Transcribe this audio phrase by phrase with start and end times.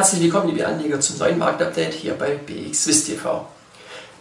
[0.00, 3.46] Herzlich willkommen, liebe Anleger, zum neuen Marktupdate hier bei BX Swiss TV.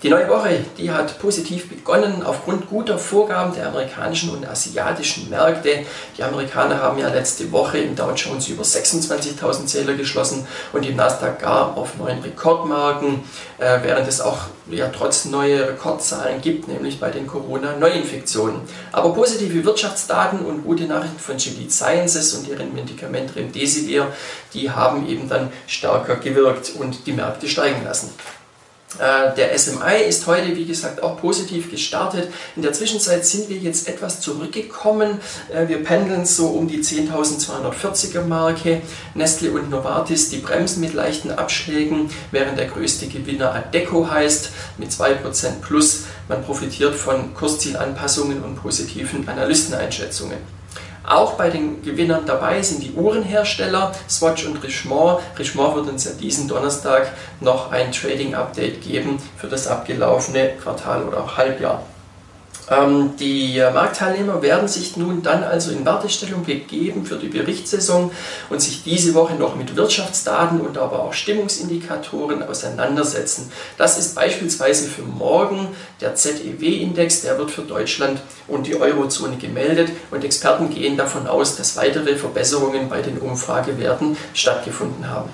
[0.02, 5.86] Die neue Woche, die hat positiv begonnen aufgrund guter Vorgaben der amerikanischen und asiatischen Märkte.
[6.18, 10.96] Die Amerikaner haben ja letzte Woche im Dow Jones über 26.000 Zähler geschlossen und im
[10.96, 13.26] Nasdaq gar auf neuen Rekordmarken,
[13.58, 14.38] äh, während es auch
[14.72, 18.62] ja, trotz neuer Rekordzahlen gibt, nämlich bei den Corona-Neuinfektionen.
[18.94, 24.08] Aber positive Wirtschaftsdaten und gute Nachrichten von Gilead Sciences und deren Medikament Remdesivir,
[24.54, 28.14] die haben eben dann stärker gewirkt und die Märkte steigen lassen.
[28.98, 32.32] Äh, der SMI ist heute, wie gesagt, auch positiv gestartet.
[32.56, 35.20] In der Zwischenzeit sind wir jetzt etwas zurückgekommen.
[35.54, 38.82] Äh, wir pendeln so um die 10.240er Marke.
[39.14, 44.90] Nestle und Novartis, die bremsen mit leichten Abschlägen, während der größte Gewinner Adeco heißt, mit
[44.90, 46.06] 2% plus.
[46.28, 50.59] Man profitiert von Kurszielanpassungen und positiven Analysteneinschätzungen.
[51.06, 55.22] Auch bei den Gewinnern dabei sind die Uhrenhersteller Swatch und Richemont.
[55.38, 61.24] Richemont wird uns ja diesen Donnerstag noch ein Trading-Update geben für das abgelaufene Quartal oder
[61.24, 61.84] auch Halbjahr.
[62.70, 68.12] Ähm, die Marktteilnehmer werden sich nun dann also in Wartestellung begeben für die Berichtssaison
[68.50, 73.52] und sich diese Woche noch mit Wirtschaftsdaten und aber auch Stimmungsindikatoren auseinandersetzen.
[73.78, 75.68] Das ist beispielsweise für morgen
[76.02, 81.56] der ZEW-Index, der wird für Deutschland und die Eurozone gemeldet und Experten gehen davon aus,
[81.56, 85.30] dass weitere Verbesserungen bei den Umfragewerten stattgefunden haben.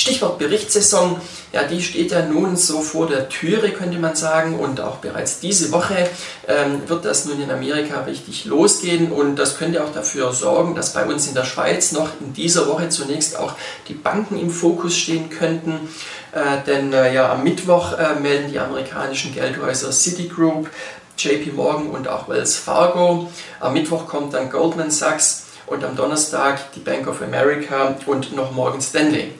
[0.00, 1.20] Stichwort Berichtssaison,
[1.52, 5.40] ja, die steht ja nun so vor der Türe, könnte man sagen, und auch bereits
[5.40, 6.08] diese Woche
[6.48, 10.94] ähm, wird das nun in Amerika richtig losgehen und das könnte auch dafür sorgen, dass
[10.94, 13.52] bei uns in der Schweiz noch in dieser Woche zunächst auch
[13.88, 15.90] die Banken im Fokus stehen könnten,
[16.32, 20.70] äh, denn äh, ja, am Mittwoch äh, melden die amerikanischen Geldhäuser Citigroup,
[21.18, 23.30] JP Morgan und auch Wells Fargo.
[23.60, 28.52] Am Mittwoch kommt dann Goldman Sachs und am Donnerstag die Bank of America und noch
[28.52, 29.34] Morgan Stanley.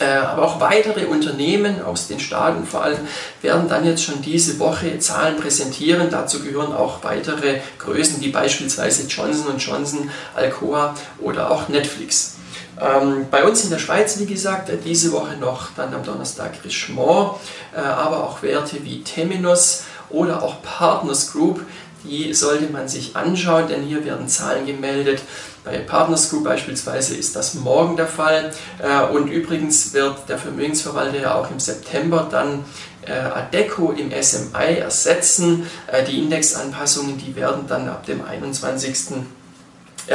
[0.00, 3.08] Äh, aber auch weitere Unternehmen aus den Staaten vor allem
[3.40, 6.08] werden dann jetzt schon diese Woche Zahlen präsentieren.
[6.10, 12.36] Dazu gehören auch weitere Größen wie beispielsweise Johnson Johnson, Alcoa oder auch Netflix.
[12.80, 17.36] Ähm, bei uns in der Schweiz, wie gesagt, diese Woche noch dann am Donnerstag Richemont,
[17.74, 21.64] äh, aber auch Werte wie Temenos oder auch Partners Group,
[22.08, 25.20] die sollte man sich anschauen, denn hier werden Zahlen gemeldet.
[25.64, 28.52] Bei Partners Group beispielsweise ist das morgen der Fall.
[28.78, 32.64] Äh, und übrigens wird der Vermögensverwalter ja auch im September dann
[33.06, 35.68] äh, Adeco im SMI ersetzen.
[35.86, 39.24] Äh, die Indexanpassungen, die werden dann ab dem 21.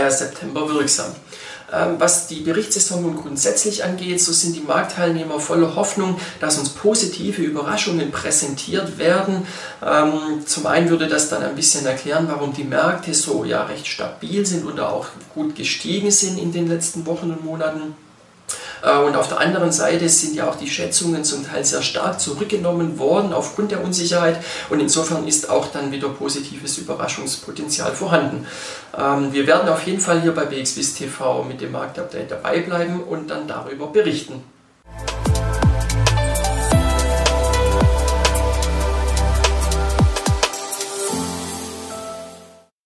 [0.09, 1.13] September wirksam.
[1.73, 7.41] Ähm, was die Berichtssaison grundsätzlich angeht, so sind die Marktteilnehmer voller Hoffnung, dass uns positive
[7.41, 9.47] Überraschungen präsentiert werden.
[9.83, 13.87] Ähm, zum einen würde das dann ein bisschen erklären, warum die Märkte so ja recht
[13.87, 17.95] stabil sind oder auch gut gestiegen sind in den letzten Wochen und Monaten.
[18.83, 22.19] Äh, und auf der anderen Seite sind ja auch die Schätzungen zum Teil sehr stark
[22.19, 24.43] zurückgenommen worden aufgrund der Unsicherheit.
[24.69, 28.45] Und insofern ist auch dann wieder positives Überraschungspotenzial vorhanden.
[28.97, 33.01] Ähm, wir werden auf jeden Fall hier bei BXWIS TV mit dem Marktupdate dabei bleiben
[33.01, 34.52] und dann darüber berichten.